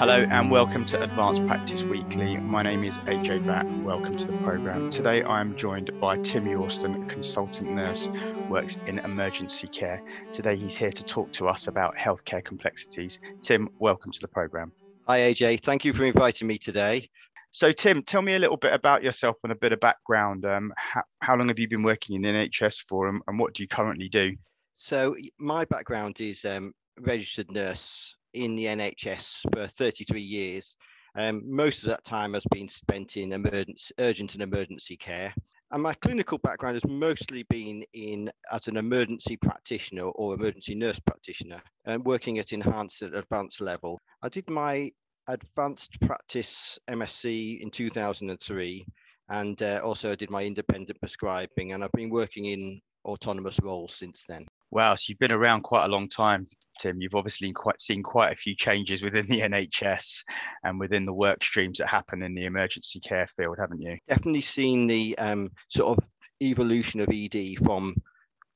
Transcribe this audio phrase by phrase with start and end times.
[0.00, 2.38] Hello and welcome to Advanced Practice Weekly.
[2.38, 3.82] My name is Ajay Bhatt.
[3.82, 4.88] Welcome to the program.
[4.88, 8.08] Today I am joined by Tim Yorston, consultant nurse,
[8.48, 10.02] works in emergency care.
[10.32, 13.18] Today he's here to talk to us about healthcare complexities.
[13.42, 14.72] Tim, welcome to the program.
[15.06, 17.06] Hi AJ, thank you for inviting me today.
[17.50, 20.46] So Tim, tell me a little bit about yourself and a bit of background.
[20.46, 23.62] Um, how, how, long have you been working in NHS for and, and, what do
[23.62, 24.34] you currently do?
[24.76, 30.76] So my background is um, registered nurse in the NHS for 33 years.
[31.16, 35.34] Um, most of that time has been spent in emergency, urgent and emergency care.
[35.72, 40.98] And my clinical background has mostly been in as an emergency practitioner or emergency nurse
[40.98, 44.00] practitioner and working at enhanced and advanced level.
[44.22, 44.90] I did my
[45.28, 48.84] advanced practice MSc in 2003
[49.28, 54.24] and uh, also did my independent prescribing and I've been working in autonomous roles since
[54.28, 54.46] then.
[54.72, 56.46] Wow, so you've been around quite a long time,
[56.78, 57.00] Tim.
[57.00, 60.24] You've obviously quite seen quite a few changes within the NHS
[60.64, 63.98] and within the work streams that happen in the emergency care field, haven't you?
[64.08, 66.08] Definitely seen the um, sort of
[66.42, 67.94] evolution of ED from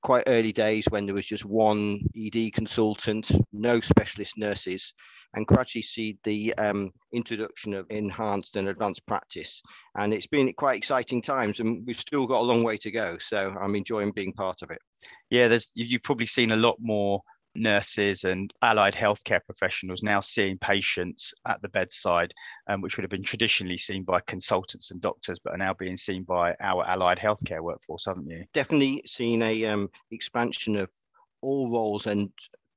[0.05, 4.92] quite early days when there was just one ED consultant, no specialist nurses,
[5.34, 9.62] and gradually see the um, introduction of enhanced and advanced practice.
[9.97, 13.16] And it's been quite exciting times, and we've still got a long way to go.
[13.19, 14.78] So I'm enjoying being part of it.
[15.30, 17.20] Yeah, there's you've probably seen a lot more
[17.55, 22.33] nurses and allied healthcare professionals now seeing patients at the bedside,
[22.69, 25.97] um, which would have been traditionally seen by consultants and doctors, but are now being
[25.97, 28.44] seen by our allied healthcare workforce, haven't you?
[28.55, 30.91] Definitely seen a um, expansion of
[31.42, 32.30] all roles and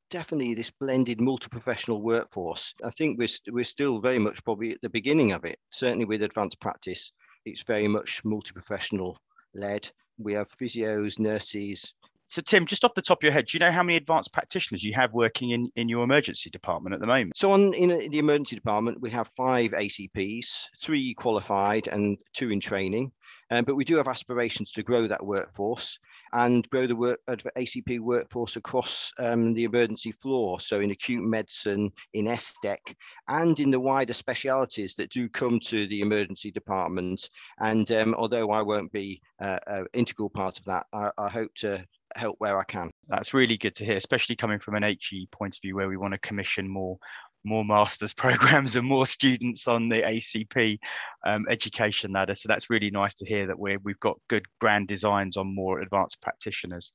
[0.10, 2.74] definitely this blended multi-professional workforce.
[2.84, 5.60] I think we're, we're still very much probably at the beginning of it.
[5.72, 7.12] Certainly with advanced practice,
[7.46, 9.18] it's very much multi-professional
[9.54, 9.90] led.
[10.18, 11.94] We have physios, nurses.
[12.30, 14.34] So Tim, just off the top of your head, do you know how many advanced
[14.34, 17.38] practitioners you have working in, in your emergency department at the moment?
[17.38, 22.60] So on in, the emergency department, we have five ACPs, three qualified and two in
[22.60, 23.12] training.
[23.50, 25.98] Um, but we do have aspirations to grow that workforce
[26.34, 30.60] and grow the work, ACP workforce across um, the emergency floor.
[30.60, 32.94] So in acute medicine, in SDEC,
[33.30, 37.30] and in the wider specialities that do come to the emergency department.
[37.60, 41.54] And um, although I won't be uh, an integral part of that, I, I hope
[41.60, 41.86] to
[42.18, 42.92] help where I can.
[43.08, 45.98] That's really good to hear, especially coming from an HE point of view where we
[45.98, 46.98] want to commission more
[47.44, 50.78] more masters programs and more students on the ACP
[51.26, 52.36] um, education ladder.
[52.36, 55.80] So that's really nice to hear that we we've got good grand designs on more
[55.80, 56.92] advanced practitioners.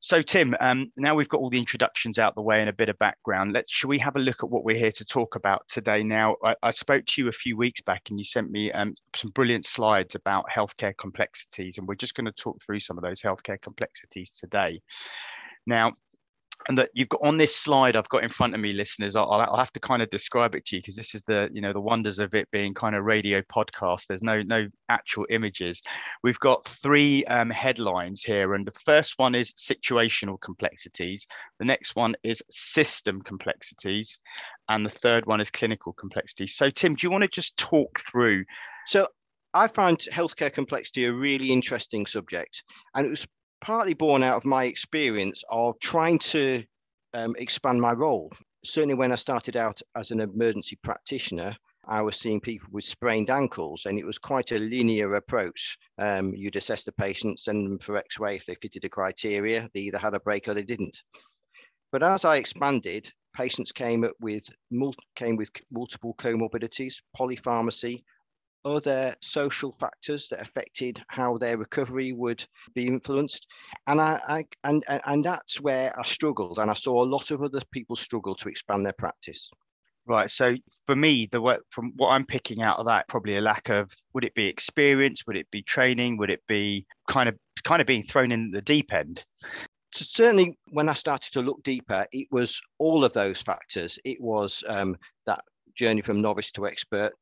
[0.00, 2.88] So Tim, um, now we've got all the introductions out the way and a bit
[2.88, 3.52] of background.
[3.52, 6.02] Let's should we have a look at what we're here to talk about today?
[6.02, 8.94] Now, I, I spoke to you a few weeks back, and you sent me um,
[9.14, 13.02] some brilliant slides about healthcare complexities, and we're just going to talk through some of
[13.02, 14.80] those healthcare complexities today.
[15.66, 15.94] Now,
[16.68, 19.14] and that you've got on this slide I've got in front of me, listeners.
[19.14, 21.60] I'll, I'll have to kind of describe it to you because this is the you
[21.60, 24.06] know the wonders of it being kind of radio podcast.
[24.06, 25.82] There's no no actual images.
[26.22, 31.26] We've got three um, headlines here, and the first one is situational complexities.
[31.58, 34.20] The next one is system complexities,
[34.68, 36.56] and the third one is clinical complexities.
[36.56, 38.44] So, Tim, do you want to just talk through?
[38.86, 39.06] So,
[39.54, 43.26] I find healthcare complexity a really interesting subject, and it was
[43.60, 46.64] partly born out of my experience of trying to
[47.14, 48.32] um, expand my role.
[48.64, 51.56] Certainly, when I started out as an emergency practitioner,
[51.88, 55.78] I was seeing people with sprained ankles, and it was quite a linear approach.
[55.98, 59.70] Um, you'd assess the patient, send them for x ray if they fitted the criteria,
[59.72, 61.00] they either had a break or they didn't.
[61.92, 64.48] But as I expanded, patients came with
[65.14, 68.02] came with multiple comorbidities, polypharmacy,
[68.66, 72.44] other social factors that affected how their recovery would
[72.74, 73.46] be influenced.
[73.86, 77.42] And I, I and and that's where I struggled, and I saw a lot of
[77.42, 79.48] other people struggle to expand their practice.
[80.08, 80.30] Right.
[80.30, 80.54] So
[80.86, 83.90] for me, the work from what I'm picking out of that, probably a lack of
[84.14, 87.86] would it be experience, would it be training, would it be kind of kind of
[87.86, 89.24] being thrown in the deep end?
[89.92, 93.98] So certainly, when I started to look deeper, it was all of those factors.
[94.04, 95.40] It was um, that
[95.74, 97.12] journey from novice to expert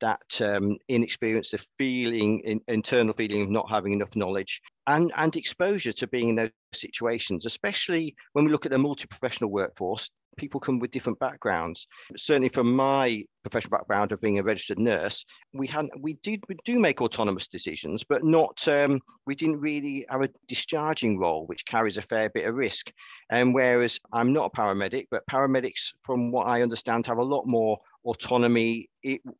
[0.00, 5.36] that um, inexperience, the feeling, in, internal feeling of not having enough knowledge, and, and
[5.36, 10.60] exposure to being in those situations, especially when we look at the multi-professional workforce, people
[10.60, 11.86] come with different backgrounds.
[12.16, 16.56] Certainly from my professional background of being a registered nurse, we had we did we
[16.64, 21.66] do make autonomous decisions, but not um, we didn't really have a discharging role, which
[21.66, 22.92] carries a fair bit of risk.
[23.30, 27.46] And whereas I'm not a paramedic, but paramedics, from what I understand, have a lot
[27.46, 28.88] more autonomy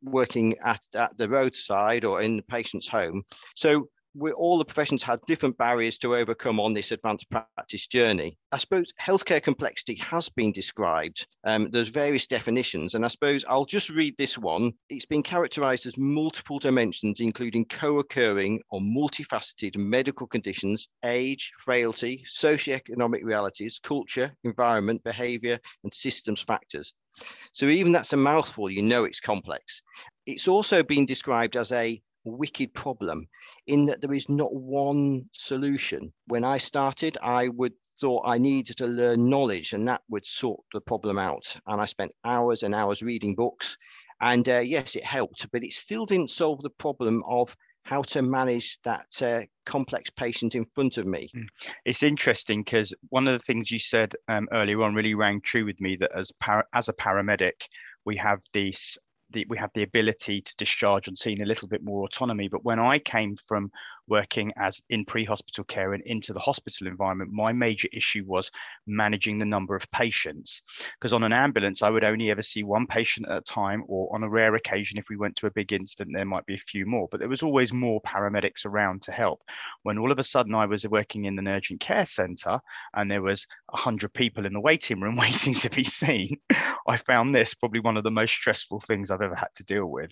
[0.01, 3.23] working at, at the roadside or in the patient's home.
[3.55, 8.37] So we all the professions had different barriers to overcome on this advanced practice journey.
[8.51, 11.27] I suppose healthcare complexity has been described.
[11.45, 14.73] Um, there's various definitions, and I suppose I'll just read this one.
[14.89, 23.23] It's been characterized as multiple dimensions, including co-occurring or multifaceted medical conditions, age, frailty, socioeconomic
[23.23, 26.93] realities, culture, environment, behavior, and systems factors.
[27.51, 29.81] So even that's a mouthful, you know it's complex.
[30.25, 33.27] It's also been described as a wicked problem
[33.67, 36.11] in that there is not one solution.
[36.27, 40.61] When I started, I would thought I needed to learn knowledge and that would sort
[40.73, 41.55] the problem out.
[41.65, 43.75] And I spent hours and hours reading books.
[44.21, 48.21] And uh, yes, it helped, but it still didn't solve the problem of how to
[48.21, 51.29] manage that uh, complex patient in front of me.
[51.33, 51.43] Hmm.
[51.85, 55.65] It's interesting because one of the things you said um, earlier on really rang true
[55.65, 57.53] with me that as para- as a paramedic,
[58.05, 58.97] we have this
[59.31, 62.47] the, we have the ability to discharge on scene a little bit more autonomy.
[62.47, 63.71] But when I came from
[64.07, 68.51] working as in pre-hospital care and into the hospital environment, my major issue was
[68.85, 70.61] managing the number of patients.
[70.99, 74.13] Because on an ambulance, I would only ever see one patient at a time, or
[74.13, 76.59] on a rare occasion, if we went to a big incident, there might be a
[76.59, 77.07] few more.
[77.11, 79.41] But there was always more paramedics around to help.
[79.83, 82.59] When all of a sudden I was working in an urgent care centre
[82.95, 86.37] and there was 100 people in the waiting room waiting to be seen,
[86.87, 89.87] I found this probably one of the most stressful things I've ever had to deal
[89.87, 90.11] with.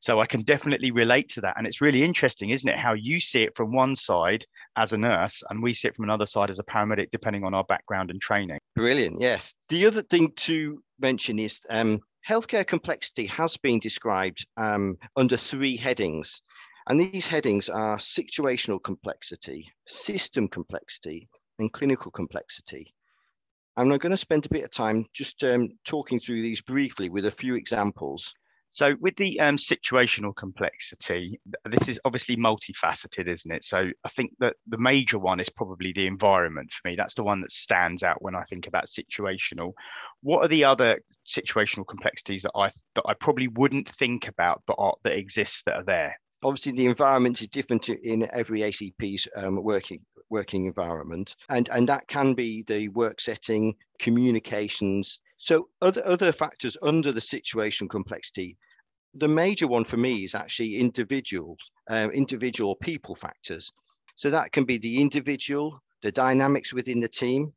[0.00, 1.54] So I can definitely relate to that.
[1.58, 4.44] And it's really interesting, isn't it, how you see it from one side
[4.76, 7.54] as a nurse and we see it from another side as a paramedic, depending on
[7.54, 8.58] our background and training.
[8.74, 9.20] Brilliant.
[9.20, 9.54] Yes.
[9.68, 15.76] The other thing to mention is um, healthcare complexity has been described um, under three
[15.76, 16.42] headings.
[16.88, 21.28] And these headings are situational complexity, system complexity,
[21.58, 22.94] and clinical complexity.
[23.76, 27.08] And I'm going to spend a bit of time just um, talking through these briefly
[27.08, 28.32] with a few examples.
[28.76, 33.64] So with the um, situational complexity, this is obviously multifaceted, isn't it?
[33.64, 36.94] So I think that the major one is probably the environment for me.
[36.94, 39.72] That's the one that stands out when I think about situational.
[40.20, 44.76] What are the other situational complexities that I that I probably wouldn't think about, but
[44.78, 46.20] are, that exist that are there?
[46.44, 52.08] Obviously, the environment is different in every ACP's um, working working environment, and and that
[52.08, 55.20] can be the work setting, communications.
[55.38, 58.56] So other other factors under the situation complexity
[59.18, 61.56] the major one for me is actually individual,
[61.90, 63.72] uh, individual people factors.
[64.14, 67.52] So that can be the individual, the dynamics within the team.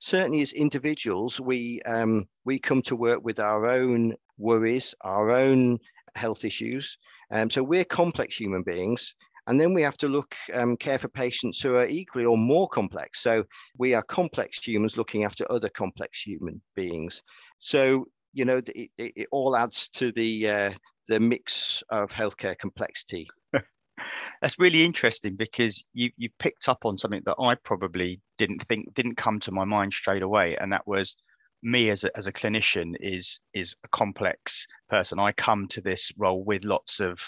[0.00, 5.78] Certainly, as individuals, we um, we come to work with our own worries, our own
[6.14, 6.98] health issues.
[7.30, 9.14] Um, so we're complex human beings,
[9.48, 12.68] and then we have to look um, care for patients who are equally or more
[12.68, 13.20] complex.
[13.20, 13.44] So
[13.78, 17.22] we are complex humans looking after other complex human beings.
[17.58, 20.70] So you know, it, it, it all adds to the uh,
[21.08, 23.26] the mix of healthcare complexity.
[24.42, 28.94] That's really interesting because you you picked up on something that I probably didn't think
[28.94, 31.16] didn't come to my mind straight away, and that was
[31.62, 35.18] me as a, as a clinician is is a complex person.
[35.18, 37.18] I come to this role with lots of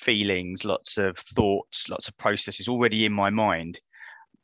[0.00, 3.78] feelings, lots of thoughts, lots of processes already in my mind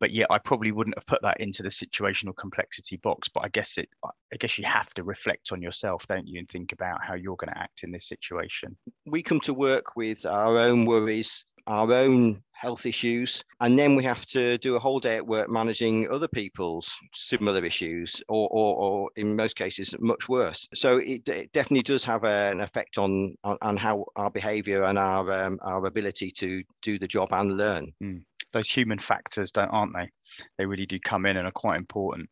[0.00, 3.28] but yet I probably wouldn't have put that into the situational complexity box.
[3.28, 6.48] But I guess it, I guess you have to reflect on yourself, don't you, and
[6.48, 8.76] think about how you're going to act in this situation.
[9.06, 14.04] We come to work with our own worries, our own health issues, and then we
[14.04, 18.76] have to do a whole day at work managing other people's similar issues, or, or,
[18.76, 20.66] or in most cases, much worse.
[20.74, 24.84] So it, it definitely does have a, an effect on, on, on how our behaviour
[24.84, 27.92] and our um, our ability to do the job and learn.
[28.02, 30.08] Mm those human factors, don't aren't they?
[30.56, 32.30] They really do come in and are quite important.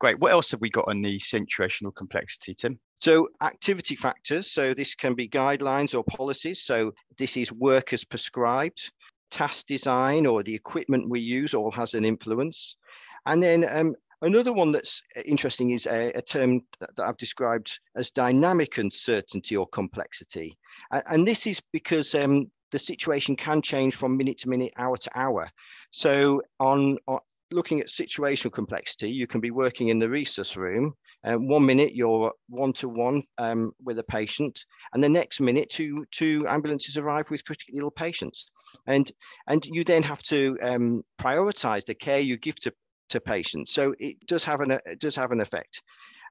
[0.00, 0.18] Great.
[0.20, 2.78] What else have we got on the situational complexity, Tim?
[2.96, 4.52] So, activity factors.
[4.52, 6.62] So, this can be guidelines or policies.
[6.62, 8.92] So, this is work as prescribed.
[9.30, 12.76] Task design or the equipment we use all has an influence.
[13.26, 17.78] And then um, another one that's interesting is a, a term that, that, I've described
[17.96, 20.56] as dynamic uncertainty or complexity.
[20.92, 24.96] And, and this is because um, the situation can change from minute to minute, hour
[24.96, 25.50] to hour.
[25.90, 30.94] So on, on looking at situational complexity, you can be working in the resus room.
[31.24, 33.22] And one minute you're one to one
[33.82, 38.50] with a patient, and the next minute two two ambulances arrive with critically ill patients,
[38.86, 39.10] and
[39.48, 42.72] and you then have to um, prioritize the care you give to
[43.08, 43.72] to patients.
[43.72, 45.82] So it does have an it does have an effect.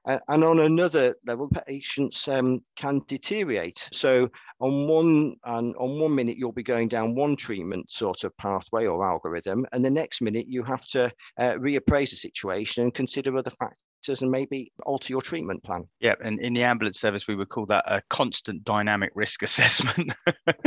[0.06, 3.88] Uh, and on another level, patients um, can deteriorate.
[3.92, 4.28] So
[4.60, 8.86] on one and on one minute you'll be going down one treatment sort of pathway
[8.86, 13.36] or algorithm, and the next minute you have to uh, reappraise the situation and consider
[13.36, 15.86] other factors and maybe alter your treatment plan.
[16.00, 20.12] Yeah, and in the ambulance service, we would call that a constant dynamic risk assessment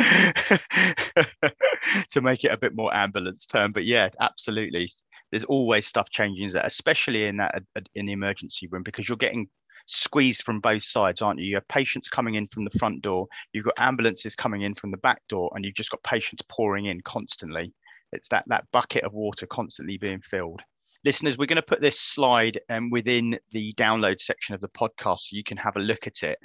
[2.12, 3.72] to make it a bit more ambulance term.
[3.72, 4.90] But yeah, absolutely
[5.32, 7.64] there's always stuff changing especially in that
[7.96, 9.48] in the emergency room because you're getting
[9.88, 11.46] squeezed from both sides, aren't you?
[11.46, 14.92] You have patients coming in from the front door, you've got ambulances coming in from
[14.92, 17.74] the back door, and you've just got patients pouring in constantly.
[18.12, 20.62] It's that that bucket of water constantly being filled.
[21.04, 25.20] Listeners, we're going to put this slide um, within the download section of the podcast
[25.22, 26.38] so you can have a look at it.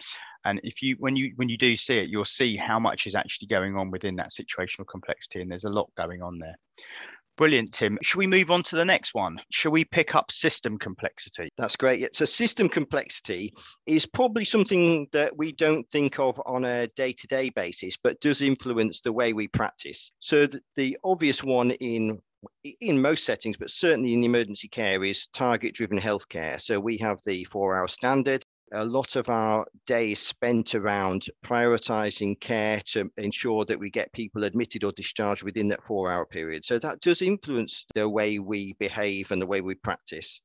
[0.45, 3.15] And if you when you when you do see it, you'll see how much is
[3.15, 6.57] actually going on within that situational complexity, and there's a lot going on there.
[7.37, 7.99] Brilliant, Tim.
[8.03, 9.39] Should we move on to the next one?
[9.51, 11.51] Shall we pick up system complexity?
[11.59, 12.15] That's great.
[12.15, 13.53] So, system complexity
[13.87, 18.21] is probably something that we don't think of on a day to day basis, but
[18.21, 20.11] does influence the way we practice.
[20.21, 22.19] So, the, the obvious one in
[22.81, 26.61] in most settings, but certainly in emergency care, is target driven healthcare.
[26.61, 32.39] So we have the four hour standard, a lot of our days spent around prioritizing
[32.41, 36.65] care to ensure that we get people admitted or discharged within that four hour period.
[36.65, 40.41] So that does influence the way we behave and the way we practice.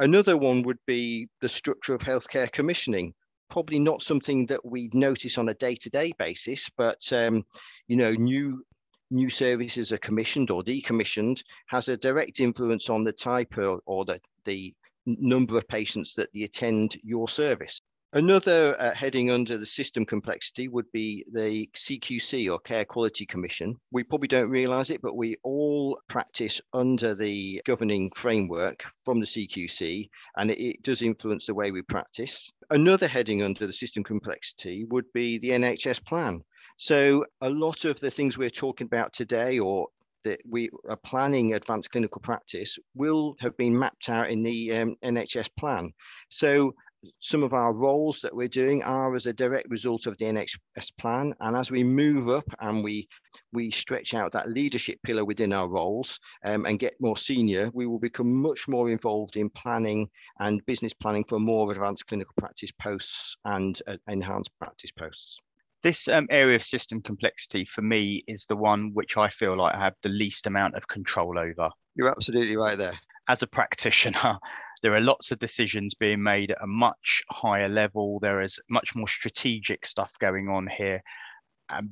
[0.00, 3.14] Another one would be the structure of healthcare commissioning.
[3.50, 7.44] Probably not something that we notice on a day-to-day basis, but um,
[7.88, 8.62] you know, new
[9.10, 14.04] new services are commissioned or decommissioned has a direct influence on the type or, or
[14.04, 14.74] the, the
[15.18, 17.80] number of patients that attend your service.
[18.14, 23.76] Another uh, heading under the system complexity would be the CQC or Care Quality Commission.
[23.90, 29.26] We probably don't realize it, but we all practice under the governing framework from the
[29.26, 32.50] CQC, and it, it does influence the way we practice.
[32.70, 36.42] Another heading under the system complexity would be the NHS plan.
[36.78, 39.88] So, a lot of the things we're talking about today, or
[40.28, 44.96] that we are planning advanced clinical practice will have been mapped out in the um,
[45.02, 45.92] NHS plan.
[46.28, 46.74] So
[47.20, 50.90] some of our roles that we're doing are as a direct result of the NHS
[50.98, 51.34] plan.
[51.40, 53.08] And as we move up and we
[53.52, 57.86] we stretch out that leadership pillar within our roles um, and get more senior, we
[57.86, 60.06] will become much more involved in planning
[60.40, 65.38] and business planning for more advanced clinical practice posts and uh, enhanced practice posts
[65.82, 69.74] this um, area of system complexity for me is the one which I feel like
[69.74, 71.70] I have the least amount of control over.
[71.94, 72.98] You're absolutely right there.
[73.28, 74.38] As a practitioner,
[74.82, 78.18] there are lots of decisions being made at a much higher level.
[78.20, 81.02] There is much more strategic stuff going on here.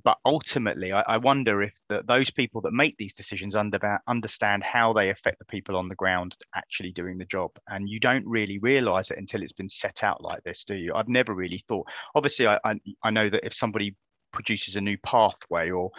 [0.02, 4.62] But ultimately, I, I wonder if the, those people that make these decisions under, understand
[4.62, 7.50] how they affect the people on the ground actually doing the job.
[7.68, 10.94] And you don't really realize it until it's been set out like this, do you?
[10.94, 11.86] I've never really thought.
[12.14, 13.94] Obviously, I, I, I know that if somebody
[14.32, 15.90] produces a new pathway or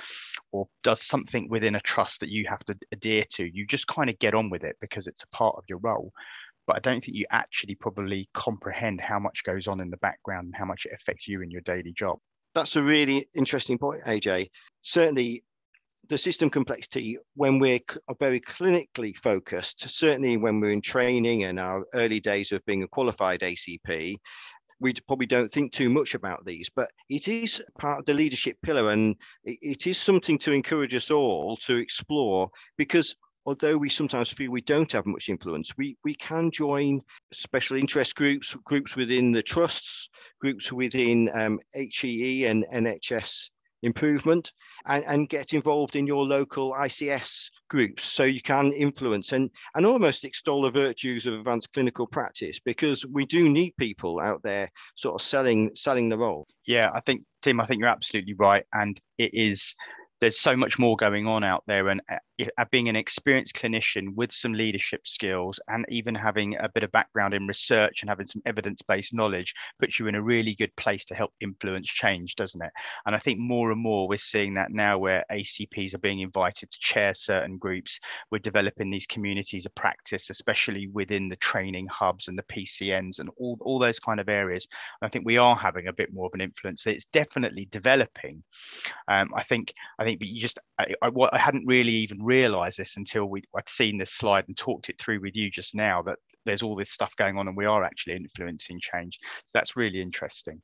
[0.51, 4.09] or does something within a trust that you have to adhere to, you just kind
[4.09, 6.11] of get on with it because it's a part of your role
[6.67, 10.47] but I don't think you actually probably comprehend how much goes on in the background
[10.47, 12.19] and how much it affects you in your daily job
[12.57, 14.47] that's a really interesting point, AJ.
[14.81, 15.43] Certainly,
[16.09, 17.79] the system complexity, when we're
[18.19, 22.87] very clinically focused, certainly when we're in training and our early days of being a
[22.87, 24.17] qualified ACP,
[24.79, 28.57] we probably don't think too much about these, but it is part of the leadership
[28.63, 33.15] pillar and it is something to encourage us all to explore because
[33.47, 37.01] although we sometimes feel we don't have much influence, we, we can join
[37.31, 40.09] special interest groups, groups within the trusts,
[40.41, 43.49] groups within um, HEE and NHS
[43.83, 44.51] improvement,
[44.85, 49.85] and, and get involved in your local ICS groups so you can influence and, and
[49.85, 54.69] almost extol the virtues of advanced clinical practice because we do need people out there
[54.95, 56.45] sort of selling selling the role.
[56.65, 58.65] Yeah, I think Tim, I think you're absolutely right.
[58.73, 59.73] And it is
[60.19, 64.31] there's so much more going on out there and uh, being an experienced clinician with
[64.31, 68.41] some leadership skills and even having a bit of background in research and having some
[68.45, 72.71] evidence-based knowledge puts you in a really good place to help influence change doesn't it?
[73.05, 76.71] And i think more and more we're seeing that now where acps are being invited
[76.71, 77.99] to chair certain groups.
[78.31, 83.29] We're developing these communities of practice especially within the training hubs and the pcns and
[83.37, 84.67] all, all those kind of areas.
[85.01, 86.87] I think we are having a bit more of an influence.
[86.87, 88.43] It's definitely developing.
[89.07, 92.97] Um, i think i but you just I, I, I hadn't really even realized this
[92.97, 96.17] until we I'd seen this slide and talked it through with you just now that
[96.45, 99.19] there's all this stuff going on and we are actually influencing change.
[99.45, 100.61] So that's really interesting.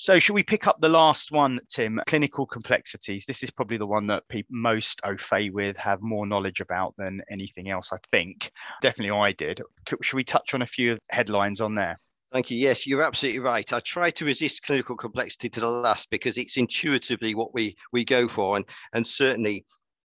[0.00, 2.00] So, should we pick up the last one, Tim?
[2.06, 3.26] Clinical complexities.
[3.26, 6.94] This is probably the one that people most au fait with, have more knowledge about
[6.96, 8.50] than anything else, I think.
[8.80, 9.60] Definitely I did.
[10.00, 12.00] Should we touch on a few headlines on there?
[12.32, 12.58] Thank you.
[12.58, 13.72] Yes, you're absolutely right.
[13.72, 18.04] I try to resist clinical complexity to the last because it's intuitively what we we
[18.04, 19.64] go for, and and certainly,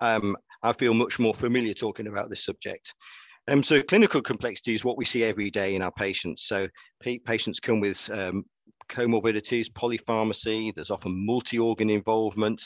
[0.00, 2.94] um, I feel much more familiar talking about this subject.
[3.48, 6.44] Um, so clinical complexity is what we see every day in our patients.
[6.46, 6.68] So
[7.24, 8.44] patients come with um,
[8.88, 10.72] comorbidities, polypharmacy.
[10.74, 12.62] There's often multi-organ involvement.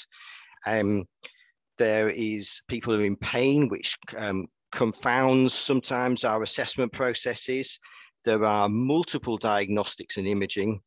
[0.67, 1.05] Um,
[1.79, 7.79] there is people who are in pain, which um, confounds sometimes our assessment processes.
[8.26, 10.80] There are multiple diagnostics and imaging.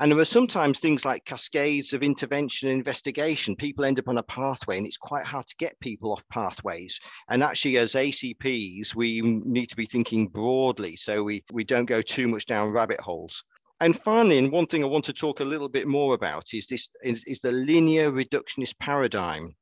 [0.00, 3.56] And there are sometimes things like cascades of intervention and investigation.
[3.56, 7.00] People end up on a pathway, and it's quite hard to get people off pathways.
[7.30, 12.02] And actually, as ACPs, we need to be thinking broadly so we, we don't go
[12.02, 13.42] too much down rabbit holes.
[13.80, 16.66] And finally, and one thing I want to talk a little bit more about is
[16.66, 19.54] this is, is the linear reductionist paradigm.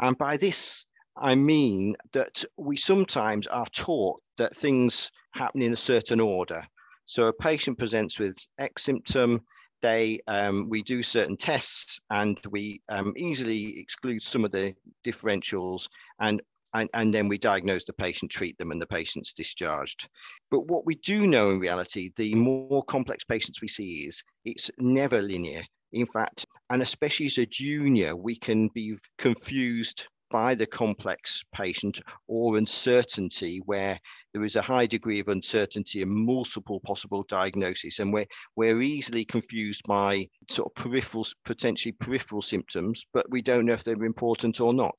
[0.00, 5.76] And by this, I mean that we sometimes are taught that things happen in a
[5.76, 6.66] certain order.
[7.06, 9.42] So a patient presents with X symptom,
[9.82, 15.88] they um, we do certain tests and we um, easily exclude some of the differentials
[16.20, 16.40] and,
[16.72, 20.08] and and then we diagnose the patient, treat them, and the patient's discharged.
[20.50, 24.70] But what we do know in reality, the more complex patients we see is it's
[24.78, 25.62] never linear.
[25.92, 32.00] In fact, and especially as a junior, we can be confused by the complex patient
[32.26, 33.98] or uncertainty where
[34.32, 38.26] there is a high degree of uncertainty and multiple possible diagnoses and we're,
[38.56, 43.84] we're easily confused by sort of peripheral potentially peripheral symptoms but we don't know if
[43.84, 44.96] they're important or not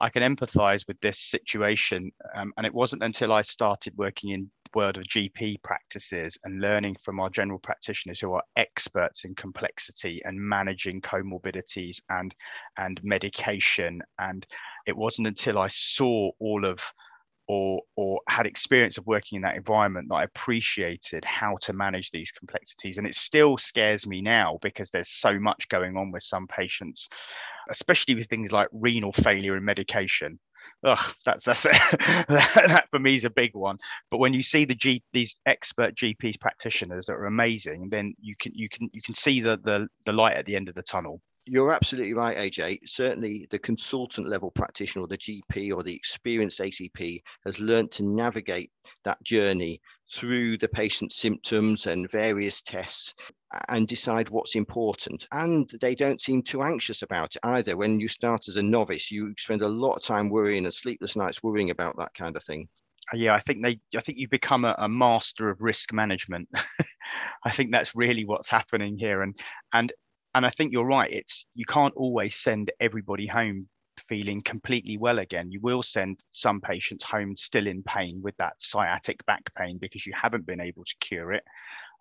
[0.00, 2.10] I can empathize with this situation.
[2.34, 6.96] Um, and it wasn't until I started working in world of GP practices and learning
[7.02, 12.34] from our general practitioners who are experts in complexity and managing comorbidities and
[12.76, 14.02] and medication.
[14.18, 14.46] And
[14.86, 16.80] it wasn't until I saw all of
[17.48, 22.10] or or had experience of working in that environment that I appreciated how to manage
[22.10, 22.98] these complexities.
[22.98, 27.08] And it still scares me now because there's so much going on with some patients,
[27.70, 30.38] especially with things like renal failure and medication.
[30.84, 33.78] Ugh, that's that's that, that for me is a big one.
[34.10, 38.34] But when you see the G, these expert GPs practitioners that are amazing, then you
[38.38, 40.82] can you can you can see the the, the light at the end of the
[40.82, 41.20] tunnel
[41.50, 42.80] you're absolutely right, AJ.
[42.84, 48.02] Certainly, the consultant level practitioner or the GP or the experienced ACP has learned to
[48.04, 48.70] navigate
[49.04, 49.80] that journey
[50.12, 53.14] through the patient's symptoms and various tests
[53.68, 55.26] and decide what's important.
[55.32, 57.76] And they don't seem too anxious about it either.
[57.76, 61.16] When you start as a novice, you spend a lot of time worrying and sleepless
[61.16, 62.68] nights worrying about that kind of thing
[63.12, 66.46] uh, yeah i think they i think you become a, a master of risk management
[67.44, 69.34] i think that's really what's happening here and
[69.72, 69.92] and
[70.34, 71.10] and I think you're right.
[71.10, 73.68] It's you can't always send everybody home
[74.08, 75.50] feeling completely well again.
[75.50, 80.06] You will send some patients home still in pain with that sciatic back pain because
[80.06, 81.42] you haven't been able to cure it.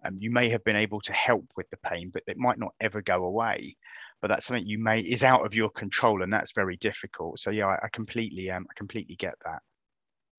[0.03, 2.73] Um, you may have been able to help with the pain, but it might not
[2.79, 3.75] ever go away.
[4.21, 7.39] But that's something you may is out of your control, and that's very difficult.
[7.39, 9.61] So yeah, I, I completely um, I completely get that.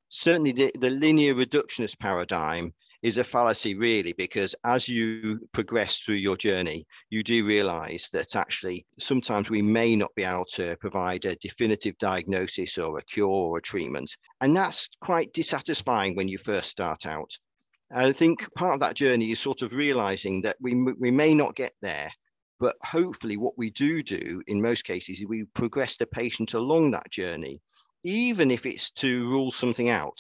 [0.09, 6.17] Certainly, the, the linear reductionist paradigm is a fallacy, really, because as you progress through
[6.17, 11.25] your journey, you do realize that actually sometimes we may not be able to provide
[11.25, 14.11] a definitive diagnosis or a cure or a treatment.
[14.41, 17.31] And that's quite dissatisfying when you first start out.
[17.91, 21.57] I think part of that journey is sort of realizing that we, we may not
[21.57, 22.11] get there,
[22.61, 26.91] but hopefully, what we do do in most cases is we progress the patient along
[26.91, 27.61] that journey,
[28.05, 30.19] even if it's to rule something out.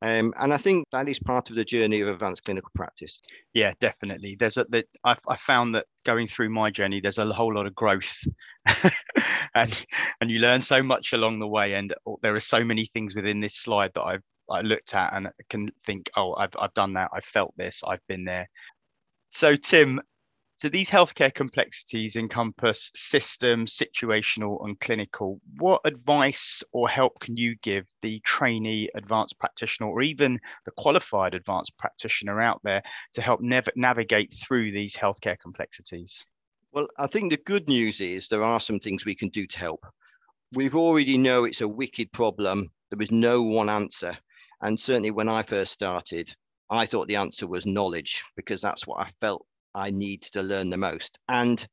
[0.00, 3.20] Um, and I think that is part of the journey of advanced clinical practice.
[3.52, 4.36] Yeah, definitely.
[4.38, 7.66] There's a that I've, I found that going through my journey, there's a whole lot
[7.66, 8.16] of growth,
[9.54, 9.86] and
[10.20, 11.72] and you learn so much along the way.
[11.72, 15.30] And there are so many things within this slide that I've I looked at and
[15.48, 18.48] can think, oh, I've I've done that, I've felt this, I've been there.
[19.28, 20.00] So Tim,
[20.58, 25.40] so these healthcare complexities encompass system, situational, and clinical.
[25.58, 31.34] What advice or help can you give the trainee advanced practitioner or even the qualified
[31.34, 32.82] advanced practitioner out there
[33.14, 36.24] to help nav- navigate through these healthcare complexities?
[36.72, 39.58] Well, I think the good news is there are some things we can do to
[39.60, 39.86] help.
[40.52, 42.68] We've already know it's a wicked problem.
[42.90, 44.16] There is no one answer.
[44.60, 46.34] And certainly when I first started,
[46.70, 50.70] I thought the answer was knowledge because that's what I felt I needed to learn
[50.70, 51.18] the most.
[51.28, 51.64] And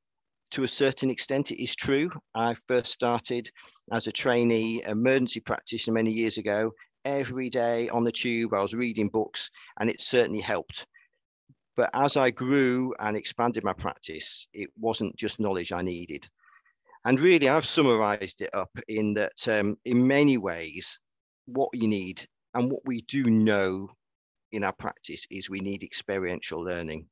[0.51, 2.09] to a certain extent, it is true.
[2.33, 3.49] I first started
[3.91, 6.71] as a trainee emergency practitioner many years ago.
[7.03, 10.85] Every day on the tube, I was reading books, and it certainly helped.
[11.75, 16.27] But as I grew and expanded my practice, it wasn't just knowledge I needed.
[17.03, 20.99] And really, I've summarized it up in that, um, in many ways,
[21.45, 23.89] what you need and what we do know
[24.51, 27.05] in our practice is we need experiential learning.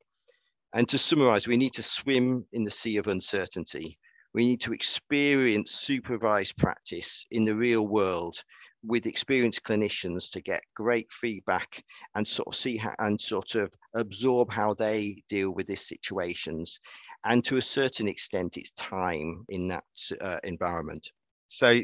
[0.74, 4.00] And to summarize, we need to swim in the sea of uncertainty.
[4.34, 8.42] We need to experience supervised practice in the real world
[8.84, 11.84] with experienced clinicians to get great feedback
[12.16, 16.80] and sort of see how, and sort of absorb how they deal with these situations.
[17.26, 19.84] And to a certain extent, it's time in that
[20.20, 21.12] uh, environment.
[21.48, 21.82] So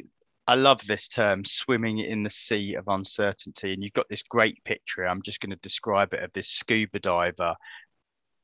[0.50, 3.72] I love this term, swimming in the sea of uncertainty.
[3.72, 5.08] And you've got this great picture.
[5.08, 7.54] I'm just going to describe it of this scuba diver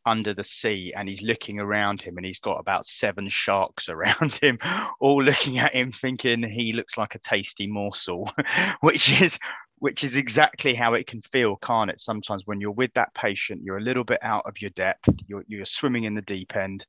[0.05, 4.35] under the sea and he's looking around him and he's got about seven sharks around
[4.35, 4.59] him
[4.99, 8.29] all looking at him thinking he looks like a tasty morsel
[8.81, 9.39] which is
[9.79, 13.63] which is exactly how it can feel can't it sometimes when you're with that patient
[13.63, 16.85] you're a little bit out of your depth you're, you're swimming in the deep end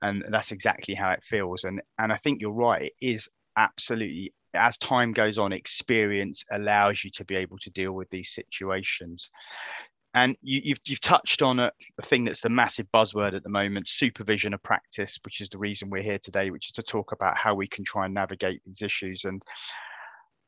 [0.00, 4.32] and that's exactly how it feels and and i think you're right it is absolutely
[4.54, 9.30] as time goes on experience allows you to be able to deal with these situations
[10.14, 13.42] and you, have you've, you've touched on a, a, thing that's the massive buzzword at
[13.42, 16.82] the moment supervision of practice, which is the reason we're here today, which is to
[16.84, 19.24] talk about how we can try and navigate these issues.
[19.24, 19.42] And,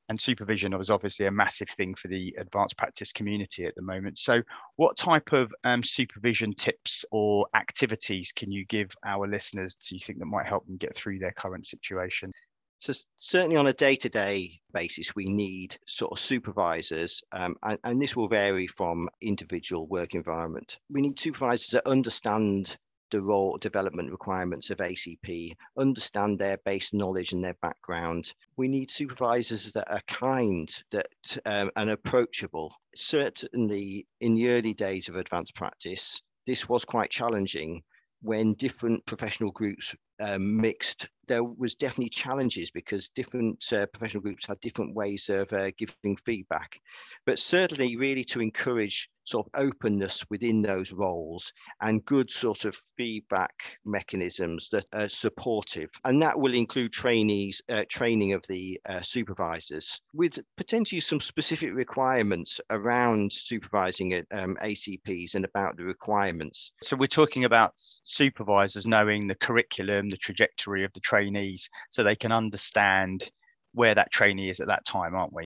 [0.08, 4.18] and supervision is obviously a massive thing for the advanced practice community at the moment.
[4.18, 4.40] So,
[4.76, 10.00] what type of um, supervision tips or activities can you give our listeners do you
[10.00, 12.32] think that might help them get through their current situation?
[12.80, 18.14] So certainly on a day-to-day basis, we need sort of supervisors, um, and, and this
[18.14, 20.78] will vary from individual work environment.
[20.90, 22.76] We need supervisors that understand
[23.10, 28.34] the role development requirements of ACP, understand their base knowledge and their background.
[28.56, 32.74] We need supervisors that are kind that um, and approachable.
[32.94, 37.82] Certainly in the early days of advanced practice, this was quite challenging
[38.22, 44.46] when different professional groups um, mixed, there was definitely challenges because different uh, professional groups
[44.46, 46.80] had different ways of uh, giving feedback.
[47.24, 52.80] But certainly, really to encourage sort of openness within those roles and good sort of
[52.96, 53.52] feedback
[53.84, 55.90] mechanisms that are supportive.
[56.04, 61.74] And that will include trainees, uh, training of the uh, supervisors with potentially some specific
[61.74, 66.72] requirements around supervising um, ACPs and about the requirements.
[66.82, 72.16] So we're talking about supervisors knowing the curriculum, the trajectory of the trainees, so they
[72.16, 73.30] can understand
[73.74, 75.44] where that trainee is at that time, aren't we?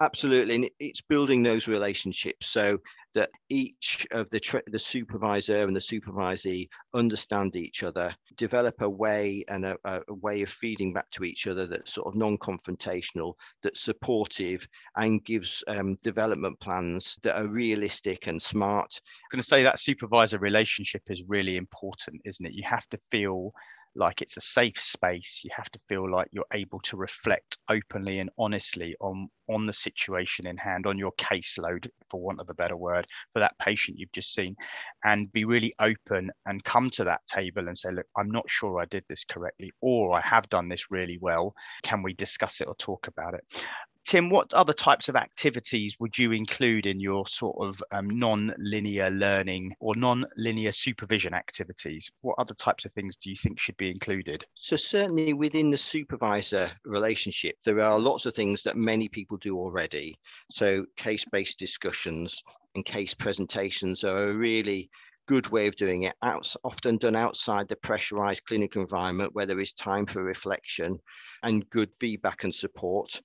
[0.00, 2.78] Absolutely, and it's building those relationships so
[3.14, 8.90] that each of the tra- the supervisor and the supervisee understand each other, develop a
[8.90, 13.34] way and a, a way of feeding back to each other that's sort of non-confrontational,
[13.62, 19.00] that's supportive, and gives um, development plans that are realistic and smart.
[19.00, 22.52] I'm going to say that supervisor relationship is really important, isn't it?
[22.52, 23.52] You have to feel
[23.96, 25.42] like it's a safe space.
[25.44, 29.72] You have to feel like you're able to reflect openly and honestly on on the
[29.72, 33.98] situation in hand on your caseload for want of a better word for that patient
[33.98, 34.56] you've just seen
[35.04, 38.80] and be really open and come to that table and say look i'm not sure
[38.80, 41.54] i did this correctly or i have done this really well.
[41.82, 43.66] Can we discuss it or talk about it
[44.04, 49.10] Tim, what other types of activities would you include in your sort of um, non-linear
[49.10, 52.10] learning or non-linear supervision activities?
[52.20, 54.44] What other types of things do you think should be included?
[54.66, 59.56] So certainly within the supervisor relationship, there are lots of things that many people do
[59.56, 60.14] already.
[60.50, 62.42] So case-based discussions
[62.74, 64.90] and case presentations are a really
[65.26, 69.60] good way of doing it, Out, often done outside the pressurized clinical environment where there
[69.60, 70.98] is time for reflection
[71.42, 73.20] and good feedback and support.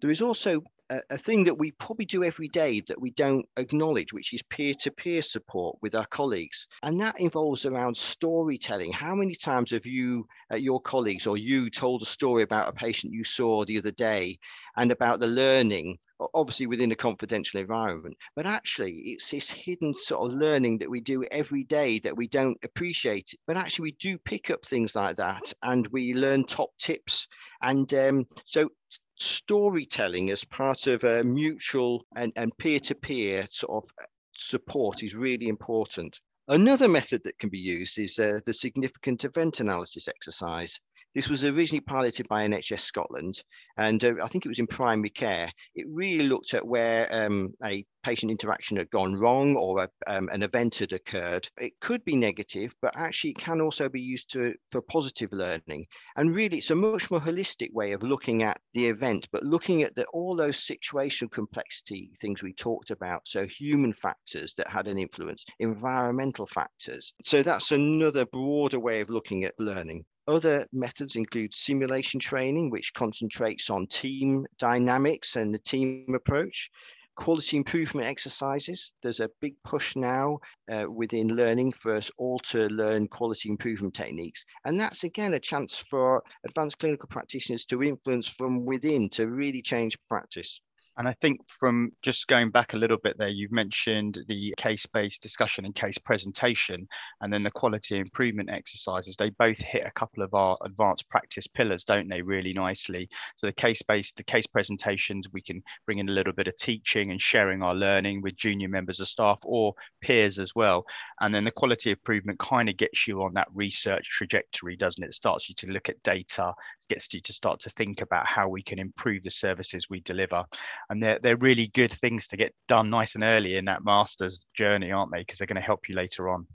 [0.00, 3.46] There is also a, a, thing that we probably do every day that we don't
[3.56, 6.66] acknowledge, which is peer to peer support with our colleagues.
[6.82, 8.92] And that involves around storytelling.
[8.92, 12.72] How many times have you, uh, your colleagues, or you told a story about a
[12.72, 14.38] patient you saw the other day
[14.76, 15.98] and about the learning
[16.34, 18.16] obviously within a confidential environment.
[18.34, 22.26] But actually it's this hidden sort of learning that we do every day that we
[22.26, 26.70] don't appreciate but actually we do pick up things like that and we learn top
[26.78, 27.28] tips.
[27.62, 28.70] And um, so
[29.18, 33.90] storytelling as part of a mutual and, peer-to-peer sort of
[34.34, 36.20] support is really important.
[36.48, 40.80] Another method that can be used is uh, the significant event analysis exercise.
[41.14, 43.42] This was originally piloted by NHS Scotland,
[43.76, 45.50] and uh, I think it was in primary care.
[45.74, 50.28] It really looked at where um, a patient interaction had gone wrong or a, um,
[50.32, 51.48] an event had occurred.
[51.60, 55.86] It could be negative, but actually it can also be used to, for positive learning.
[56.16, 59.82] And really, it's a much more holistic way of looking at the event, but looking
[59.82, 63.26] at the, all those situational complexity things we talked about.
[63.26, 67.14] So human factors that had an influence, environmental factors.
[67.24, 70.04] So that's another broader way of looking at learning.
[70.28, 76.70] Other methods include simulation training, which concentrates on team dynamics and the team approach,
[77.16, 78.92] quality improvement exercises.
[79.02, 80.38] There's a big push now
[80.70, 84.44] uh, within learning for us all to learn quality improvement techniques.
[84.66, 89.62] And that's again a chance for advanced clinical practitioners to influence from within to really
[89.62, 90.60] change practice.
[90.98, 94.84] And I think from just going back a little bit there, you've mentioned the case
[94.84, 96.88] based discussion and case presentation,
[97.20, 99.16] and then the quality improvement exercises.
[99.16, 103.08] They both hit a couple of our advanced practice pillars, don't they, really nicely?
[103.36, 106.56] So the case based, the case presentations, we can bring in a little bit of
[106.56, 110.84] teaching and sharing our learning with junior members of staff or peers as well.
[111.20, 115.10] And then the quality improvement kind of gets you on that research trajectory, doesn't it?
[115.10, 116.54] It starts you to look at data,
[116.88, 120.44] gets you to start to think about how we can improve the services we deliver
[120.90, 124.46] and they're they're really good things to get done nice and early in that master's
[124.54, 125.20] journey, aren't they?
[125.20, 126.46] Because they're going to help you later on.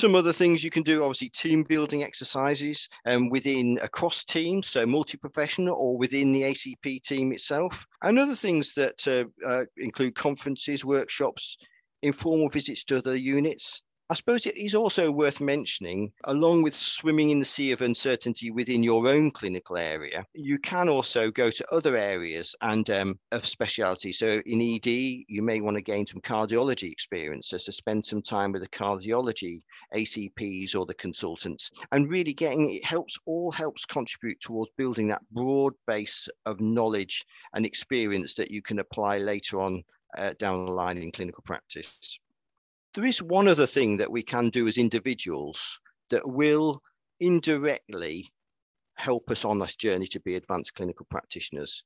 [0.00, 4.86] Some other things you can do, obviously, team building exercises um, within across teams, so
[4.86, 7.84] multi-professional or within the ACP team itself.
[8.02, 11.58] And other things that uh, uh, include conferences, workshops,
[12.00, 17.30] informal visits to other units, I suppose it is also worth mentioning, along with swimming
[17.30, 21.74] in the sea of uncertainty within your own clinical area, you can also go to
[21.74, 24.12] other areas and um, of specialty.
[24.12, 28.20] So in ED, you may want to gain some cardiology experience, so to spend some
[28.20, 29.62] time with the cardiology
[29.94, 35.24] ACPs or the consultants, and really getting it helps all helps contribute towards building that
[35.30, 39.82] broad base of knowledge and experience that you can apply later on
[40.18, 42.18] uh, down the line in clinical practice.
[42.94, 46.82] There is one other thing that we can do as individuals that will
[47.20, 48.30] indirectly
[48.96, 51.84] help us on this journey to be advanced clinical practitioners.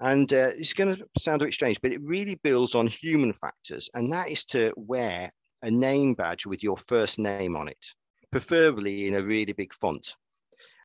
[0.00, 3.34] And uh, it's going to sound a bit strange, but it really builds on human
[3.34, 5.30] factors, and that is to wear
[5.62, 7.86] a name badge with your first name on it,
[8.30, 10.16] preferably in a really big font.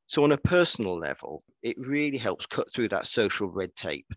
[0.08, 4.14] So, on a personal level, it really helps cut through that social red tape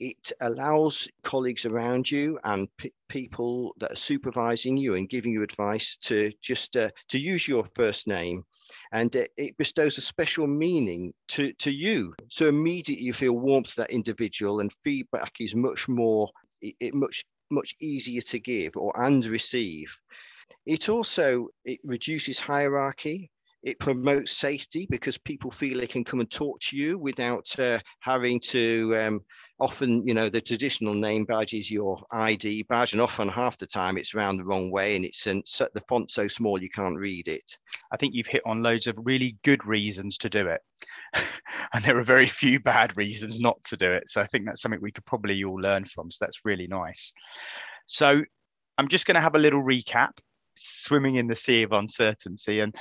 [0.00, 5.42] it allows colleagues around you and p- people that are supervising you and giving you
[5.42, 8.44] advice to just uh, to use your first name.
[8.92, 12.14] And it, it bestows a special meaning to, to you.
[12.28, 16.30] So immediately you feel warmth to that individual and feedback is much more
[16.62, 19.94] it much much easier to give or and receive.
[20.66, 23.30] It also it reduces hierarchy
[23.62, 27.78] it promotes safety because people feel they can come and talk to you without uh,
[28.00, 29.20] having to um,
[29.58, 33.66] often, you know, the traditional name badge is your ID badge, and often half the
[33.66, 35.42] time it's around the wrong way and it's in,
[35.74, 37.58] the font so small you can't read it.
[37.92, 40.60] I think you've hit on loads of really good reasons to do it.
[41.74, 44.08] and there are very few bad reasons not to do it.
[44.08, 46.10] So I think that's something we could probably all learn from.
[46.10, 47.12] So that's really nice.
[47.84, 48.22] So
[48.78, 50.12] I'm just going to have a little recap
[50.56, 52.60] swimming in the sea of uncertainty.
[52.60, 52.74] And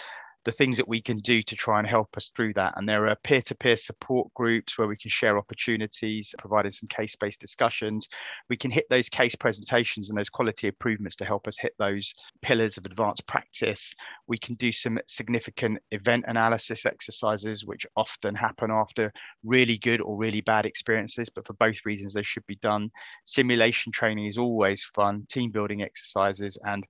[0.49, 2.73] the things that we can do to try and help us through that.
[2.75, 6.87] And there are peer to peer support groups where we can share opportunities, providing some
[6.87, 8.09] case based discussions.
[8.49, 12.11] We can hit those case presentations and those quality improvements to help us hit those
[12.41, 13.93] pillars of advanced practice.
[14.25, 20.17] We can do some significant event analysis exercises, which often happen after really good or
[20.17, 22.89] really bad experiences, but for both reasons, they should be done.
[23.23, 26.83] Simulation training is always fun, team building exercises, and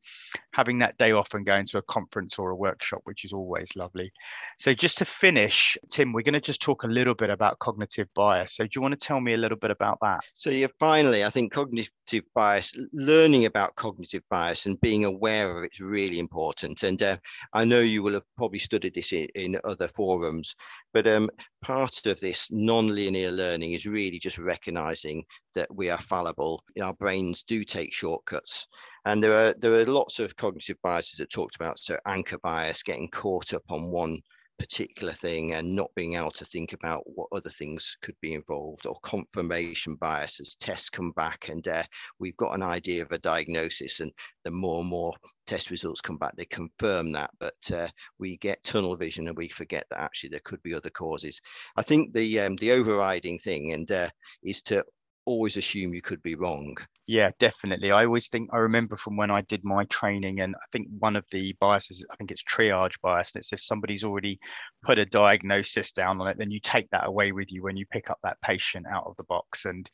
[0.54, 3.49] having that day off and going to a conference or a workshop, which is always
[3.76, 4.12] lovely.
[4.58, 8.08] So, just to finish, Tim, we're going to just talk a little bit about cognitive
[8.16, 8.56] bias.
[8.56, 10.22] So, do you want to tell me a little bit about that?
[10.34, 15.64] So, yeah, finally, I think cognitive bias, learning about cognitive bias and being aware of
[15.64, 16.84] it is really important.
[16.84, 17.18] And uh,
[17.54, 20.56] I know you will have probably studied this in, in other forums,
[20.94, 21.30] but um,
[21.62, 25.24] part of this non-linear learning is really just recognizing
[25.56, 26.64] that we are fallible.
[26.82, 28.68] Our brains do take shortcuts.
[29.06, 31.80] And there are there are lots of cognitive biases that talked about.
[31.80, 34.22] So anchor bias, getting caught up on one
[34.60, 38.86] particular thing and not being able to think about what other things could be involved
[38.86, 41.84] or confirmation bias as tests come back and uh,
[42.20, 44.12] we've got an idea of a diagnosis and
[44.44, 45.14] the more and more
[45.48, 47.88] test results come back they confirm that but uh,
[48.20, 51.42] we get tunnel vision and we forget that actually there could be other causes.
[51.76, 54.10] I think the um, the overriding thing and uh,
[54.44, 54.84] is to
[55.26, 56.76] always assume you could be wrong.
[57.08, 57.92] Yeah, definitely.
[57.92, 61.16] I always think I remember from when I did my training, and I think one
[61.16, 64.40] of the biases, I think it's triage bias, and it's if somebody's already
[64.84, 67.86] put a diagnosis down on it, then you take that away with you when you
[67.88, 69.66] pick up that patient out of the box.
[69.66, 69.90] And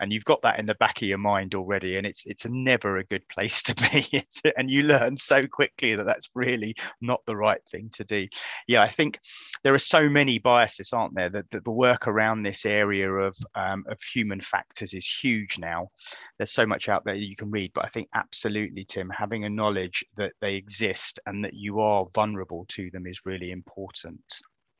[0.00, 2.98] and you've got that in the back of your mind already and it's it's never
[2.98, 4.22] a good place to be
[4.56, 8.26] and you learn so quickly that that's really not the right thing to do
[8.66, 9.18] yeah i think
[9.64, 13.36] there are so many biases aren't there that, that the work around this area of
[13.54, 15.88] um, of human factors is huge now
[16.36, 19.50] there's so much out there you can read but i think absolutely tim having a
[19.50, 24.22] knowledge that they exist and that you are vulnerable to them is really important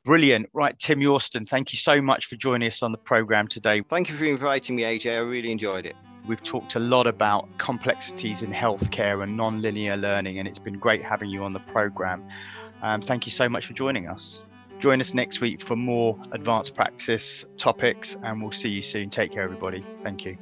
[0.05, 0.49] Brilliant.
[0.55, 3.83] Right, Tim Yorston, thank you so much for joining us on the program today.
[3.83, 5.17] Thank you for inviting me, AJ.
[5.17, 5.97] I really enjoyed it.
[6.27, 11.03] We've talked a lot about complexities in healthcare and non-linear learning, and it's been great
[11.03, 12.27] having you on the program.
[12.81, 14.45] Um, thank you so much for joining us.
[14.79, 19.11] Join us next week for more advanced practice topics, and we'll see you soon.
[19.11, 19.85] Take care, everybody.
[20.03, 20.37] Thank you.